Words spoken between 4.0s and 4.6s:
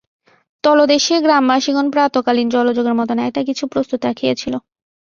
রাখিয়াছিল।